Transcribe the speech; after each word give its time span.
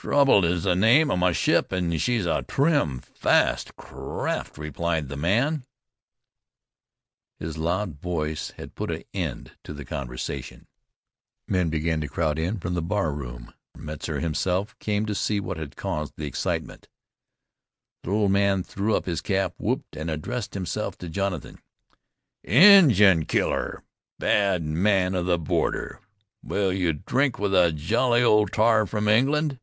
"Trouble 0.00 0.44
is 0.44 0.62
the 0.62 0.76
name 0.76 1.10
of 1.10 1.18
my 1.18 1.32
ship, 1.32 1.72
and 1.72 2.00
she's 2.00 2.24
a 2.24 2.42
trim, 2.46 3.00
fast 3.00 3.74
craft," 3.74 4.56
replied 4.56 5.08
the 5.08 5.16
man. 5.16 5.64
His 7.40 7.58
loud 7.58 8.00
voice 8.00 8.52
had 8.52 8.76
put 8.76 8.92
an 8.92 9.02
end 9.12 9.56
to 9.64 9.72
the 9.74 9.84
convention. 9.84 10.68
Men 11.48 11.68
began 11.68 12.00
to 12.00 12.06
crowd 12.08 12.38
in 12.38 12.60
from 12.60 12.74
the 12.74 12.80
bar 12.80 13.12
room. 13.12 13.52
Metzar 13.76 14.20
himself 14.20 14.78
came 14.78 15.04
to 15.04 15.16
see 15.16 15.40
what 15.40 15.56
had 15.56 15.74
caused 15.74 16.12
the 16.16 16.26
excitement. 16.28 16.86
The 18.04 18.10
little 18.12 18.28
man 18.28 18.62
threw 18.62 18.94
up 18.94 19.04
his 19.06 19.20
cap, 19.20 19.54
whooped, 19.58 19.96
and 19.96 20.08
addressed 20.08 20.54
himself 20.54 20.96
to 20.98 21.08
Jonathan: 21.08 21.58
"Injun 22.44 23.24
killer, 23.24 23.82
bad 24.20 24.62
man 24.62 25.16
of 25.16 25.26
the 25.26 25.40
border, 25.40 26.00
will 26.40 26.72
you 26.72 26.92
drink 26.92 27.40
with 27.40 27.52
a 27.52 27.72
jolly 27.72 28.22
old 28.22 28.52
tar 28.52 28.86
from 28.86 29.08
England?" 29.08 29.58